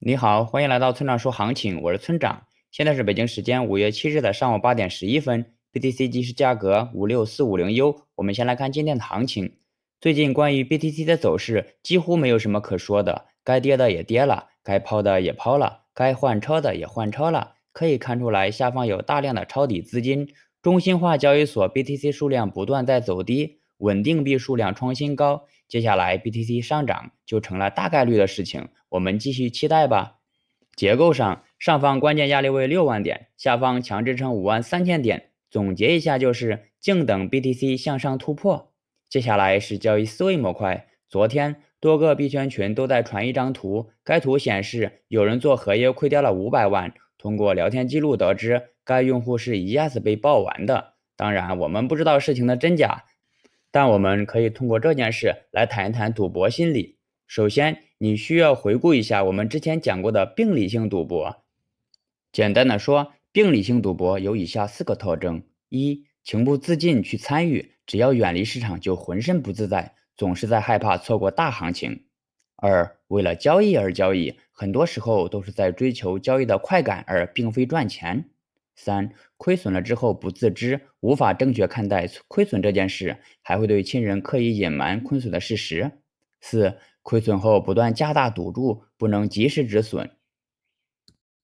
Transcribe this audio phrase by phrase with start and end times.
[0.00, 2.44] 你好，欢迎来到村长说行情，我是村长。
[2.70, 8.02] 现在是北京时间五月七日的上午八点十一分，BTC 即时价格五六四五零 U。
[8.14, 9.56] 我们先来看今天的行情。
[10.00, 17.54] 最近关于 BTC 的走势几乎没有什么可说的，该跌的也跌了，该抛的也抛了，该换超的也换超了。
[17.72, 20.28] 可以看出来，下方有大量的抄底资金，
[20.62, 25.46] 中心化交易所 BTC 数量不断在走低，稳定币数量创新高。
[25.66, 30.16] 接下来 BTC 上涨就成了大概率的事情，我们继续期待吧。
[30.76, 35.30] 结构上，上方关键压力位六万点，下方强支撑五万三千点。
[35.50, 38.72] 总结一下就是静等 BTC 向上突破。
[39.08, 40.86] 接下来是交易思维模块。
[41.08, 46.92] 昨天多个币圈群都在传一张图，该图显示有人做合约亏掉了五百万。
[47.16, 50.94] 通过聊天记录得知，该用户是一下子被爆完的。
[51.16, 53.04] 当然，我们不知道事情的真假。
[53.70, 56.98] 但我们可以通过这件事来谈一谈赌博心理。
[57.26, 61.44] 首先，你需要回顾一下我们之前讲过的病理性赌博。
[62.32, 72.04] 简单的说，病理性赌博有以下四个特征：一、情不自禁去参与，只要远离市场就浑身不自在，总是在害怕错过大行情；
[72.56, 78.30] 二、为了交易而交易，很多时候都是在追求交易的快感，而并非赚钱。
[78.80, 85.90] 三、亏损了之后不自知，无法正确看待亏损这件事，还会对亲人刻意隐瞒亏损的事实。
[86.40, 90.08] 四、亏损后不断加大赌注，不能及时止损。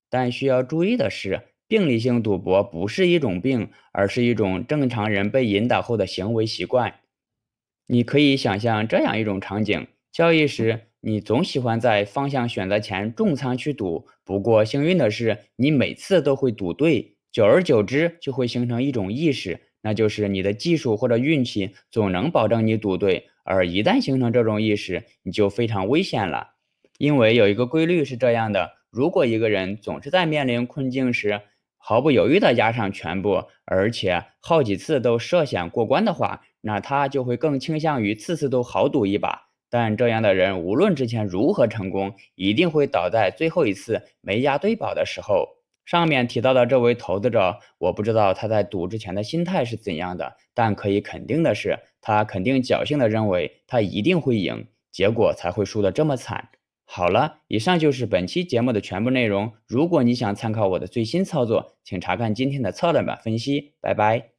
[0.08, 7.00] 但需要注意的是，病理性赌博不是一种病，而是一种正常人被引导后的行为习惯。
[7.88, 17.13] 你可以想象这样一种场景：交易时，你总喜欢在方向选择前重仓去赌，不过幸运的是，你每次都会赌对。
[17.34, 23.26] 久而久之，就会形成一种意识，那就是你的技术或者运气总能保证你赌对。
[23.42, 26.50] 而一旦形成这种意识，你就非常危险了。
[26.96, 31.40] 因为有一个规律是这样的：如果一个人总是在面临困境时
[31.76, 39.48] 毫不犹豫地压上全部，而且好几次都涉险过关的话，那他就会更倾向于次次都豪赌一把。
[39.68, 45.48] 但这样的人，无论之前如何成功，一定会倒在最后一次没压对宝的时候。
[45.84, 56.48] 上面提到的这位投资者，我不知道他在赌之前的心态是怎样的，但可以肯定的是，他肯定侥幸的认为他一定会赢，结果才会输得这么惨。
[56.86, 59.52] 好了，以上就是本期节目的全部内容。
[59.66, 63.74] 如果你想参考我的最新操作，请查看今天的策略版分析。
[63.80, 64.33] 拜拜。